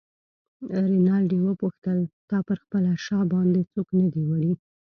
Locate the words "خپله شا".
2.63-3.19